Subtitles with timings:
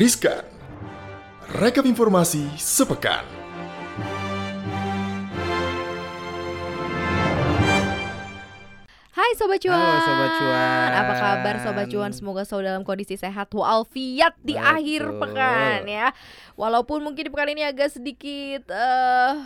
[0.00, 0.40] Riskan.
[1.60, 3.20] Rekap informasi sepekan.
[9.12, 9.76] Hai Sobat Cuan.
[9.76, 10.90] Halo Sobat Cuan.
[10.96, 12.16] Apa kabar Sobat Cuan?
[12.16, 14.72] Semoga selalu dalam kondisi sehat walafiat di Betul.
[14.72, 16.16] akhir pekan ya.
[16.56, 19.36] Walaupun mungkin di pekan ini agak sedikit eh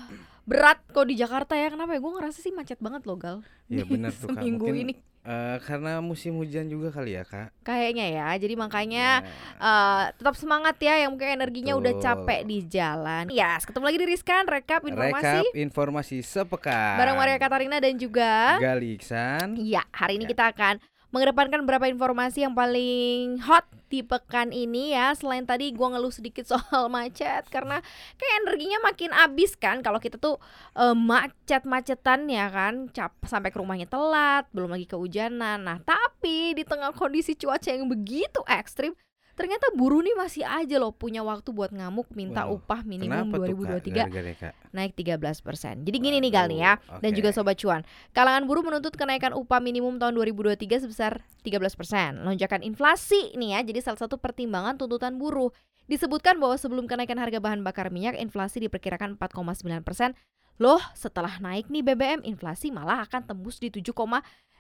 [0.47, 1.75] berat kok di Jakarta ya.
[1.75, 1.99] Kenapa ya?
[1.99, 3.43] Gue ngerasa sih macet banget loh Gal.
[3.67, 4.39] Iya benar tuh kak.
[4.39, 4.95] Seminggu Mungkin ini
[5.25, 7.49] eh, karena musim hujan juga kali ya kak.
[7.61, 8.29] kayaknya ya.
[8.37, 9.33] Jadi makanya Ya.
[9.59, 12.05] eh tetap semangat ya yang mungkin energinya udah Betul.
[12.05, 13.25] capek di jalan.
[13.29, 16.97] Ya, ketemu lagi di Riskan rekap informasi Rekap informasi sepekan.
[16.97, 19.57] bareng Maria Katarina dan juga Gali Iksan.
[19.57, 20.31] Iya, hari ini Ya.
[20.31, 20.75] kita akan
[21.15, 25.15] mengedepankan beberapa informasi yang paling hot di pekan ini ya.
[25.15, 27.79] Selain tadi gua ngeluh sedikit soal macet karena
[28.19, 30.43] kayak energinya makin habis kan kalau kita tuh
[30.75, 35.63] eh, macet-macetan ya kan, cap sampai ke rumahnya telat, belum lagi kehujanan.
[35.63, 38.91] Nah, tapi di tengah kondisi cuaca yang begitu ekstrim
[39.35, 43.43] Ternyata buruh nih masih aja loh punya waktu buat ngamuk minta Wow, upah minimum Kenapa
[43.43, 43.83] tuh kak?
[43.83, 44.55] 2023 Gara-gara kak?
[44.71, 45.87] naik 13%.
[45.87, 47.83] Jadi gini nih Gal nih ya Waduh, dan juga sobat cuan.
[48.15, 52.23] Kalangan buruh menuntut kenaikan upah minimum tahun 2023 sebesar 13%.
[52.23, 55.51] Lonjakan inflasi nih ya, jadi salah satu pertimbangan tuntutan buruh.
[55.85, 60.17] Disebutkan bahwa sebelum kenaikan harga bahan bakar minyak, inflasi diperkirakan 4,9%.
[60.63, 63.75] Loh, setelah naik nih BBM, inflasi malah akan tembus di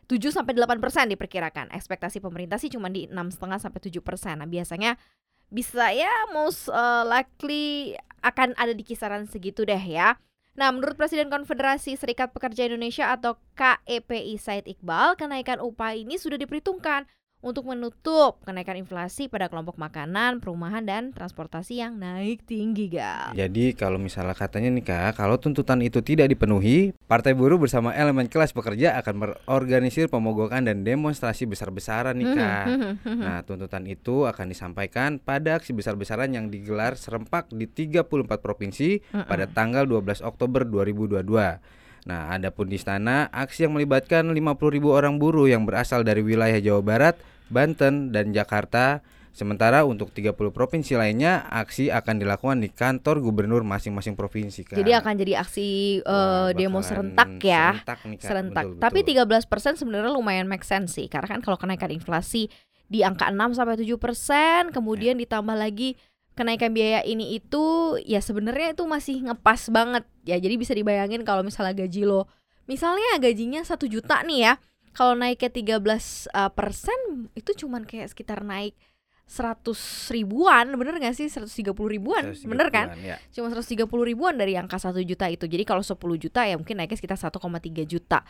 [0.06, 1.72] 7,7 sampai 8% diperkirakan.
[1.72, 4.40] Ekspektasi pemerintah sih cuma di 6,5 sampai 7%.
[4.40, 5.00] Nah, biasanya
[5.48, 10.16] bisa ya most uh, likely akan ada di kisaran segitu deh ya.
[10.54, 16.38] Nah, menurut Presiden Konfederasi Serikat Pekerja Indonesia atau KEPI Said Iqbal, kenaikan upah ini sudah
[16.38, 17.10] diperhitungkan
[17.44, 23.36] untuk menutup kenaikan inflasi pada kelompok makanan, perumahan, dan transportasi yang naik tinggi, Gal.
[23.36, 28.32] Jadi kalau misalnya katanya nih kak, kalau tuntutan itu tidak dipenuhi, Partai Buruh bersama elemen
[28.32, 32.66] kelas pekerja akan berorganisir pemogokan dan demonstrasi besar-besaran nih kak.
[33.04, 39.44] Nah, tuntutan itu akan disampaikan pada aksi besar-besaran yang digelar serempak di 34 provinsi pada
[39.44, 41.84] tanggal 12 Oktober 2022.
[42.04, 46.84] Nah, adapun di istana, aksi yang melibatkan 50.000 orang buruh yang berasal dari wilayah Jawa
[46.84, 47.16] Barat,
[47.48, 49.04] Banten, dan Jakarta.
[49.34, 54.62] Sementara untuk 30 provinsi lainnya, aksi akan dilakukan di kantor gubernur masing-masing provinsi.
[54.62, 54.78] Kak.
[54.78, 55.66] Jadi akan jadi aksi
[56.06, 57.82] uh, Wah, demo serentak ya.
[57.82, 58.28] Serentak, nih, Kak.
[58.30, 58.64] serentak.
[58.70, 59.74] Betul, Tapi betul.
[59.74, 61.10] 13% sebenarnya lumayan make sense sih.
[61.10, 62.46] Karena kan kalau kenaikan inflasi
[62.86, 65.98] di angka 6 sampai 7%, kemudian ditambah lagi
[66.38, 70.06] kenaikan biaya ini itu ya sebenarnya itu masih ngepas banget.
[70.22, 72.30] Ya jadi bisa dibayangin kalau misalnya gaji lo
[72.70, 74.54] misalnya gajinya satu juta nih ya.
[74.94, 75.82] Kalau naiknya 13
[76.30, 76.98] uh, persen
[77.34, 78.78] itu cuman kayak sekitar naik
[79.24, 79.64] 100
[80.12, 81.26] ribuan, bener gak sih?
[81.26, 82.86] 130 ribuan, 130-an, bener kan?
[83.00, 83.16] ya.
[83.32, 85.48] cuma 130 ribuan dari angka 1 juta itu.
[85.48, 87.40] Jadi kalau 10 juta ya mungkin naiknya sekitar 1,3
[87.88, 88.20] juta.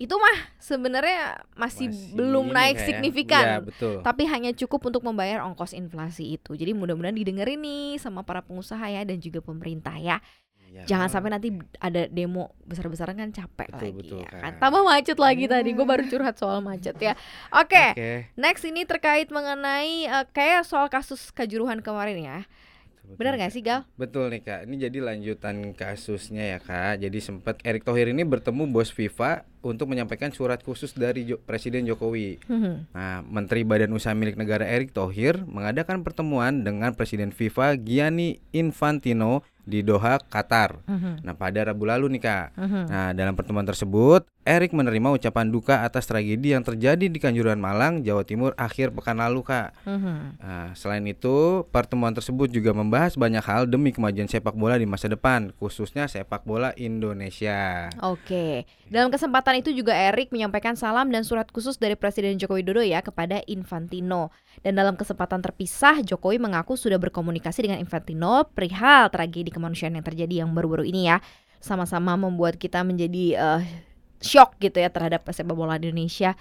[0.00, 3.44] Itu mah sebenarnya masih, Masih belum naik kayak- signifikan.
[3.44, 3.94] Iya, betul.
[4.00, 6.56] Tapi hanya cukup untuk membayar ongkos inflasi itu.
[6.56, 10.18] Jadi mudah-mudahan didengerin nih sama para pengusaha ya dan juga pemerintah ya.
[10.70, 11.12] Iya, Jangan Kak.
[11.12, 14.52] sampai nanti ada demo besar-besaran kan capek Betul, lagi betul, ya kan.
[14.56, 15.52] Tambah macet lagi Iya.
[15.52, 15.70] tadi.
[15.72, 17.18] Gue baru curhat soal macet ya.
[17.60, 18.12] Oke, Oke.
[18.34, 22.40] next ini terkait mengenai eh, kayak soal kasus kejuruhan kemarin ya.
[23.10, 23.82] Benar Betul, gak sih Gal?
[23.96, 27.02] Betul nih kak, ini jadi lanjutan kasusnya ya kak.
[27.02, 31.82] Jadi sempat Erick Thohir ini bertemu bos FIFA untuk menyampaikan surat khusus dari Jo- Presiden
[31.82, 32.38] Jokowi.
[32.88, 39.42] Nah, Menteri Badan Usaha Milik Negara Erick Thohir mengadakan pertemuan dengan Presiden FIFA Gianni Infantino
[39.64, 40.80] di Doha, Qatar.
[41.22, 42.46] Nah, pada Rabu lalu nih kak.
[42.88, 48.00] Nah, dalam pertemuan tersebut, Erick menerima ucapan duka atas tragedi yang terjadi di Kanjuruhan Malang,
[48.00, 49.76] Jawa Timur akhir pekan lalu kak.
[49.84, 55.12] Nah, selain itu, pertemuan tersebut juga membahas banyak hal demi kemajuan sepak bola di masa
[55.12, 57.92] depan, khususnya sepak bola Indonesia.
[58.00, 62.80] Oke, dalam kesempatan itu juga Erik menyampaikan salam dan surat khusus dari Presiden Joko Widodo
[62.80, 64.32] ya kepada Infantino.
[64.64, 70.48] Dan dalam kesempatan terpisah, Jokowi mengaku sudah berkomunikasi dengan Infantino perihal tragedi kemanusiaan yang terjadi
[70.48, 71.20] yang baru-baru ini ya.
[71.60, 73.89] Sama-sama membuat kita menjadi eh,
[74.20, 76.36] shock gitu ya terhadap sepak bola Indonesia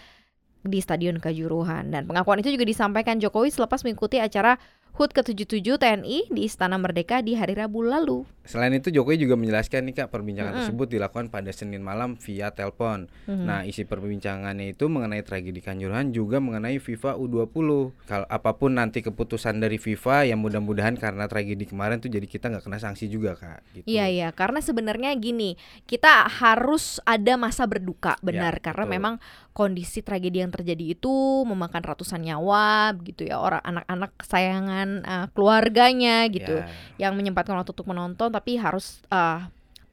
[0.64, 1.92] di Stadion Kanjuruhan.
[1.92, 4.60] Dan pengakuan itu juga disampaikan Jokowi selepas mengikuti acara
[4.96, 8.28] HUT ke-77 TNI di Istana Merdeka di hari Rabu lalu.
[8.44, 10.60] Selain itu, Jokowi juga menjelaskan nih kak, perbincangan Mm-mm.
[10.66, 13.06] tersebut dilakukan pada Senin malam via telepon.
[13.30, 13.46] Mhm.
[13.46, 17.94] Nah, isi perbincangannya itu mengenai tragedi Kanjuruhan juga mengenai FIFA U20.
[18.10, 22.50] Kalau apa pun nanti keputusan dari FIFA, ya mudah-mudahan karena tragedi kemarin tuh jadi kita
[22.50, 23.60] nggak kena sanksi juga kak.
[23.78, 23.86] Gitu.
[23.86, 25.54] Iya iya, karena sebenarnya gini,
[25.86, 28.96] kita harus ada masa berduka, benar Ya, karena betul.
[28.98, 29.14] memang
[29.52, 36.28] kondisi tragedi yang terjadi itu memakan ratusan nyawa, begitu ya orang anak-anak kesayangan eh, keluarganya
[36.32, 37.10] gitu, Ya.
[37.10, 39.46] yang menyempatkan waktu untuk menonton tapi harus eh,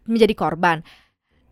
[0.06, 0.86] menjadi korban.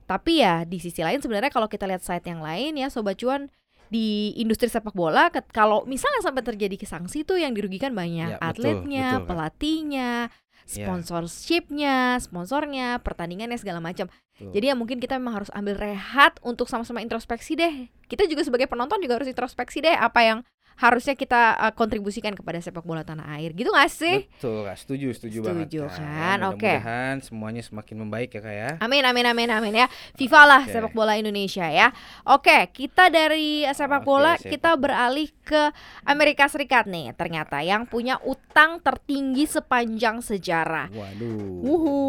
[0.05, 3.49] Tapi ya di sisi lain sebenarnya kalau kita lihat side yang lain ya sobat cuan
[3.89, 8.49] di industri sepak bola kalau misalnya sampai terjadi sanksi tuh yang dirugikan banyak Ya, betul,
[8.51, 9.29] atletnya, betul, Kak.
[9.33, 10.44] pelatihnya, Ya.
[10.65, 14.09] Sponsorshipnya, sponsornya, pertandingannya segala macam.
[14.35, 17.87] Jadi ya mungkin kita memang harus ambil rehat untuk sama-sama introspeksi deh.
[18.11, 20.39] Kita juga sebagai penonton juga harus introspeksi deh apa yang
[20.79, 23.55] harusnya kita uh, kontribusikan kepada sepak bola tanah air.
[23.55, 24.27] Gitu gak sih?
[24.27, 24.77] Betul, Kak.
[24.81, 25.69] Setuju, setuju, banget.
[25.71, 26.39] Setuju, kan?
[26.51, 26.67] Oke.
[26.67, 28.71] Mudah-mudahan semuanya semakin membaik ya, Kak ya.
[28.83, 29.87] Amin amin amin amin ya.
[30.19, 30.73] FIFA lah Oke.
[30.73, 31.89] sepak bola Indonesia ya.
[32.27, 35.71] Oke, kita dari sepak bola sepak kita beralih ke
[36.09, 37.15] Amerika Serikat nih.
[37.15, 40.91] Ternyata yang punya utang tertinggi sepanjang sejarah.
[40.91, 41.63] Waduh.
[41.63, 42.01] Wuhu.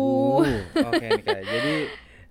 [0.43, 1.41] Uh, Oke nih Kak.
[1.45, 1.75] Jadi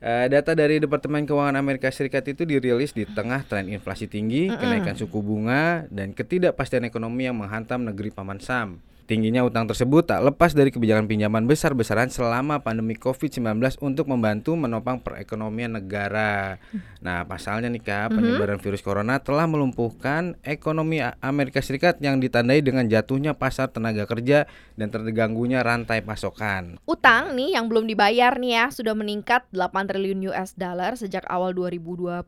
[0.05, 4.95] eh, data dari Departemen Keuangan Amerika Serikat itu dirilis di tengah tren inflasi tinggi, kenaikan
[4.95, 8.85] suku bunga, dan ketidakpastian ekonomi yang menghantam negeri Paman Sam.
[9.05, 14.97] Tingginya utang tersebut tak lepas dari kebijakan pinjaman besar-besaran selama pandemi COVID-19 untuk membantu menopang
[15.05, 16.57] perekonomian negara.
[17.05, 22.89] Nah, pasalnya nih Kak, penyebaran virus corona telah melumpuhkan ekonomi Amerika Serikat yang ditandai dengan
[22.89, 24.49] jatuhnya pasar tenaga kerja
[24.81, 26.81] dan terganggunya rantai pasokan.
[26.89, 31.53] Utang nih yang belum dibayar nih ya sudah meningkat 8 triliun US dollar sejak awal
[31.53, 32.25] 2020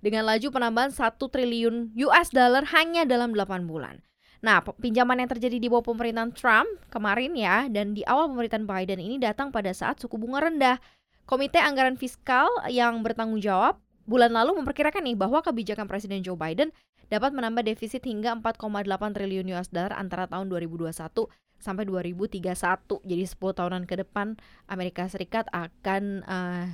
[0.00, 4.07] dengan laju penambahan 1 triliun US dollar hanya dalam 8 bulan.
[4.38, 9.02] Nah, pinjaman yang terjadi di bawah pemerintahan Trump kemarin ya dan di awal pemerintahan Biden
[9.02, 10.78] ini datang pada saat suku bunga rendah.
[11.28, 13.76] Komite Anggaran Fiskal yang bertanggung jawab
[14.08, 16.72] bulan lalu memperkirakan nih bahwa kebijakan Presiden Joe Biden
[17.12, 20.92] dapat menambah defisit hingga 4,8 triliun US dollar antara tahun 2021
[21.58, 22.48] sampai 2031.
[23.04, 24.38] Jadi 10 tahunan ke depan
[24.70, 26.66] Amerika Serikat akan eh,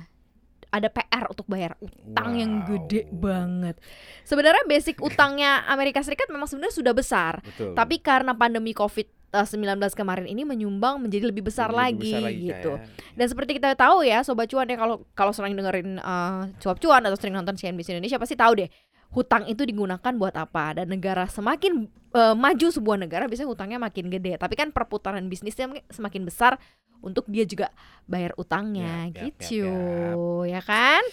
[0.69, 3.17] ada PR untuk bayar utang yang gede Wow.
[3.21, 3.75] banget.
[4.23, 7.73] Sebenarnya basic utangnya Amerika Serikat memang sebenarnya sudah besar, Betul.
[7.73, 9.51] tapi karena pandemi COVID-19
[9.91, 12.71] kemarin ini menyumbang menjadi lebih besar Lebih lagi besar Kak, gitu.
[12.71, 12.85] ya.
[13.13, 17.03] Dan seperti kita tahu ya, sobat cuan ya kalau kalau sering dengerin eh, cuap cuan
[17.03, 18.69] atau sering nonton CNBC Indonesia pasti tahu deh
[19.13, 24.09] hutang itu digunakan buat apa dan negara semakin eh, maju sebuah negara biasanya hutangnya makin
[24.09, 24.39] gede.
[24.39, 26.57] Tapi kan perputaran bisnisnya semakin besar
[27.05, 27.69] untuk dia juga
[28.09, 31.03] bayar utangnya Yap, yap, gitu, yap, ya kan?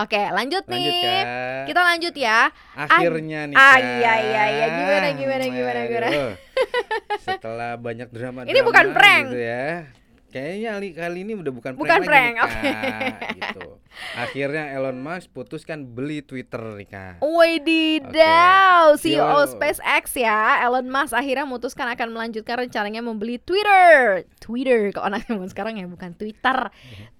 [0.00, 1.04] Oke, lanjut, Lanjut nih.
[1.04, 1.64] Kak.
[1.68, 2.48] Kita lanjut ya.
[2.72, 4.66] Akhirnya nih ah, iya, iya, iya.
[4.72, 6.08] Gimana, gimana, gimana, gimana?
[6.08, 6.32] Aduh.
[7.20, 9.24] Setelah banyak drama Ini bukan prank.
[9.28, 9.84] gitu ya.
[10.32, 13.36] Kayaknya kali, kali ini udah bukan, Bukan prank, lagi prank, Kak.
[13.36, 13.68] gitu.
[14.16, 17.14] Akhirnya Elon Musk putuskan beli Twitter nih Kak.
[17.20, 19.04] Wadidaw, Oke.
[19.04, 19.44] CEO Yo.
[19.44, 24.24] SpaceX ya, Elon Musk akhirnya memutuskan akan melanjutkan rencananya membeli Twitter.
[24.40, 26.72] Twitter, kok anak zaman sekarang ya bukan Twitter.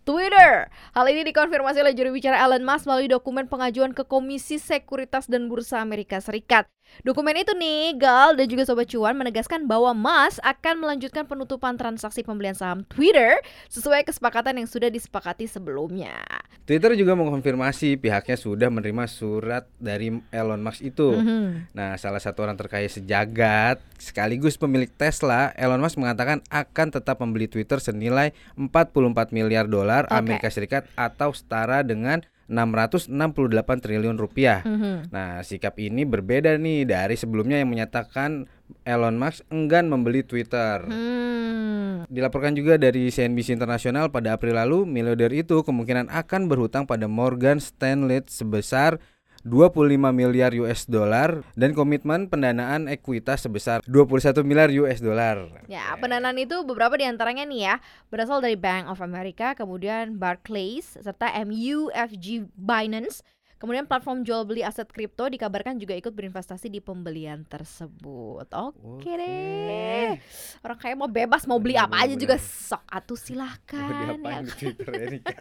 [0.03, 0.67] Twitter.
[0.97, 5.47] Hal ini dikonfirmasi oleh juru bicara Elon Musk melalui dokumen pengajuan ke Komisi Sekuritas dan
[5.47, 6.67] Bursa Amerika Serikat.
[7.00, 12.21] Dokumen itu nih, Gal dan juga Sobat Cuan menegaskan bahwa Musk akan melanjutkan penutupan transaksi
[12.21, 13.41] pembelian saham Twitter
[13.73, 16.21] sesuai kesepakatan yang sudah disepakati sebelumnya.
[16.62, 21.17] Twitter juga mengonfirmasi pihaknya sudah menerima surat dari Elon Musk itu.
[21.17, 21.75] Mhm.
[21.75, 27.50] Nah, salah satu orang terkaya sejagat sekaligus pemilik Tesla, Elon Musk mengatakan akan tetap membeli
[27.50, 30.15] Twitter senilai 44 miliar dolar Oke.
[30.15, 34.60] Amerika Serikat atau setara dengan 668 triliun rupiah.
[34.62, 35.08] Mhm.
[35.08, 38.44] Nah, sikap ini berbeda nih dari sebelumnya yang menyatakan
[38.84, 40.84] Elon Musk enggan membeli Twitter.
[40.84, 42.04] Hmm.
[42.12, 47.56] Dilaporkan juga dari CNBC Internasional pada April lalu, miliarder itu kemungkinan akan berhutang pada Morgan
[47.56, 49.00] Stanley sebesar
[49.43, 55.51] 25 miliar US dollar dan komitmen pendanaan ekuitas sebesar 21 miliar US dollar.
[55.67, 57.75] Ya, pendanaan itu beberapa di antaranya nih ya
[58.08, 63.27] berasal dari Bank of America, kemudian Barclays, serta MUFG Binance.
[63.62, 68.50] Kemudian platform jual beli aset kripto dikabarkan juga ikut berinvestasi di pembelian tersebut.
[68.50, 70.19] Oke deh,
[70.60, 74.19] orang kaya mau bebas mau beli apa aja juga sok atuh silahkan.
[74.19, 74.66] diapain ya
[75.06, 75.38] ini, Kak?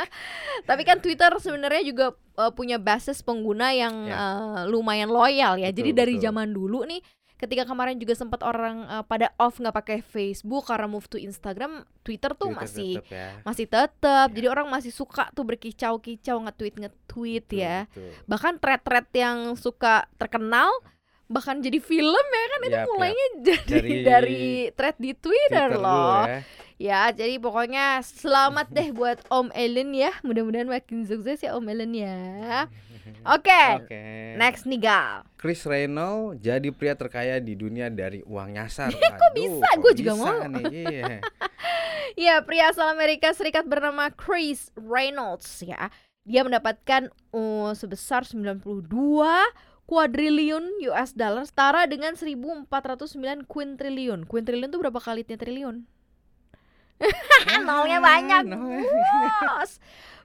[0.68, 2.06] Tapi kan Twitter sebenarnya juga
[2.40, 4.16] uh, punya basis pengguna yang Ya.
[4.16, 5.68] uh, lumayan loyal ya.
[5.68, 6.24] Jadi Betul, dari betul.
[6.24, 7.00] zaman dulu nih,
[7.40, 11.88] ketika kemarin juga sempat orang uh, pada off nggak pakai Facebook karena move to Instagram,
[12.04, 13.28] Twitter tuh Twitter masih tetep ya.
[13.48, 14.28] masih tetap.
[14.28, 14.34] Ya.
[14.36, 17.88] Jadi orang masih suka tuh berkicau-kicau nge-tweet nge-tweet Betul, ya.
[17.88, 18.12] betul.
[18.28, 20.68] Bahkan thread-thread yang suka terkenal
[21.30, 22.88] bahkan jadi film ya kan itu yap.
[22.90, 24.42] mulainya jadi Dari dari,
[24.74, 26.26] thread di Twitter, Twitter loh.
[26.26, 26.42] ya.
[26.80, 30.16] Ya, jadi pokoknya selamat deh buat Om Ellen ya.
[30.24, 32.72] Mudah-mudahan makin sukses ya Om Ellen ya.
[33.36, 34.02] Oke, Oke.
[34.36, 35.24] next nih Gal.
[35.36, 38.92] Chris Reynolds jadi pria terkaya di dunia dari uang nyasar.
[38.96, 39.68] Iya, kok Aduh, bisa?
[39.80, 40.40] Gua juga bisa mau.
[40.48, 41.14] nih, iya.
[42.18, 45.94] Ya, pria asal Amerika Serikat bernama Chris Reynolds ya.
[46.26, 48.66] Dia mendapatkan uh, sebesar 92
[49.86, 52.66] kuadriliun US dollar setara dengan 1409
[53.46, 54.26] quintriliun.
[54.26, 55.86] Quintriliun itu berapa kalinya triliun?
[57.68, 58.44] Nolnya banyak.
[58.52, 59.80] Bos.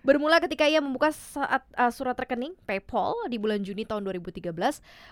[0.06, 4.54] Bermula ketika ia membuka saat, uh, surat rekening PayPal di bulan Juni tahun 2013,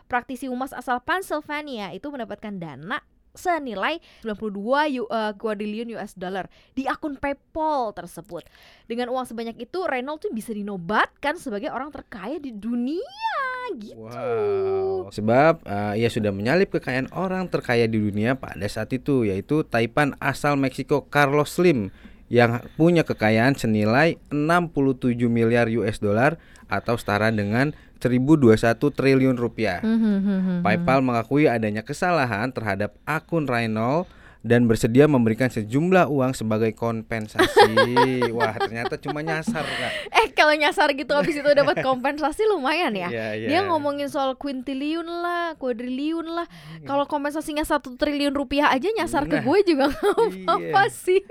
[0.06, 3.02] praktisi humas asal Pennsylvania itu mendapatkan dana
[3.34, 6.46] senilai 92 U, uh, quadrillion US dollar
[6.78, 8.46] di akun PayPal tersebut.
[8.86, 14.00] Dengan uang sebanyak itu, Reynolds tuh bisa dinobatkan sebagai orang terkaya di dunia gitu.
[14.04, 15.12] Wow.
[15.14, 20.16] Sebab uh, ia sudah menyalip kekayaan orang terkaya di dunia pada saat itu yaitu Taipan
[20.20, 21.94] asal Meksiko Carlos Slim
[22.32, 29.80] yang punya kekayaan senilai 67 miliar US dollar atau setara dengan 1021 triliun rupiah.
[29.80, 34.12] Hmm, PayPal mengakui adanya kesalahan terhadap akun Reynolds
[34.44, 38.28] dan bersedia memberikan sejumlah uang sebagai kompensasi.
[38.38, 39.92] Wah, ternyata cuma nyasar, Kak.
[40.12, 43.08] Eh kalau nyasar gitu habis itu dapat kompensasi lumayan ya.
[43.08, 43.48] Iya, iya.
[43.48, 46.48] Dia ngomongin soal quintillion lah, quadrillion lah.
[46.84, 50.92] Kalau kompensasinya satu triliun rupiah aja nyasar ke Nah, gue juga nggak apa-apa iya.
[50.92, 51.22] sih.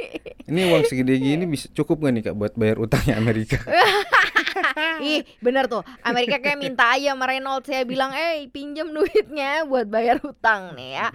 [0.49, 3.61] Ini uang segede gini bisa cukup gak nih Kak buat bayar utangnya Amerika?
[5.03, 9.89] Ih bener tuh Amerika kayak minta aja sama Reynolds saya bilang Eh pinjam duitnya buat
[9.89, 11.07] bayar hutang nih ya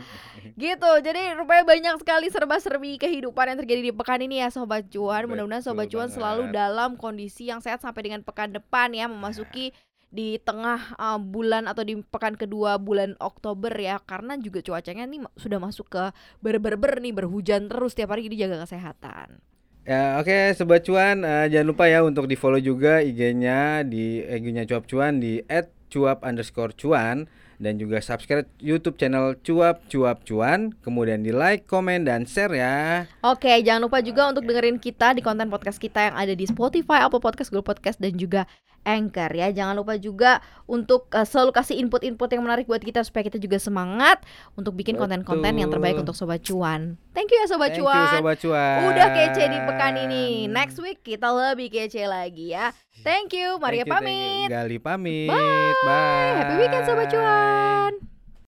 [0.55, 0.91] Gitu.
[1.03, 5.27] Jadi rupanya banyak sekali serba-serbi kehidupan yang terjadi di pekan ini ya Sobat Cuan.
[5.27, 9.75] Mudah-mudahan Betul Sobat Cuan selalu dalam kondisi yang sehat sampai dengan pekan depan ya Memasuki
[10.07, 13.99] di tengah uh, bulan atau di pekan kedua bulan Oktober ya.
[13.99, 16.03] Karena juga cuacanya nih sudah masuk ke
[16.39, 19.41] ber-ber-ber nih berhujan terus tiap hari jadi jaga kesehatan.
[19.87, 21.23] Ya oke Sobat Cuan.
[21.23, 25.39] Eh, jangan lupa ya untuk di follow juga IG-nya di IG-nya Cuap Cuan di
[25.87, 32.05] @cuap underscore cuan dan juga subscribe YouTube channel Cuap Cuap Cuan kemudian di like, komen
[32.05, 33.05] dan share ya.
[33.25, 37.05] Oke, jangan lupa juga untuk dengerin kita di konten podcast kita yang ada di Spotify,
[37.05, 38.45] Apple Podcast, Google Podcast dan juga
[38.87, 39.51] Anchor ya.
[39.51, 43.59] Jangan lupa juga untuk uh, selalu kasih input-input yang menarik buat kita supaya kita juga
[43.59, 44.23] semangat
[44.55, 46.95] untuk bikin konten-konten yang terbaik untuk sobat cuan.
[47.11, 48.11] Thank you ya sobat Thank you cuan.
[48.15, 48.79] Sobat Cuan.
[48.87, 50.47] Udah kece di pekan ini.
[50.47, 52.71] Next week kita lebih kece lagi ya.
[53.03, 54.47] Thank you, Maria Thank you, thank you.
[54.47, 54.51] pamit.
[54.51, 55.27] Gali pamit.
[55.29, 55.73] Bye.
[55.85, 56.33] Bye.
[56.41, 58.06] Happy weekend sobat cuan.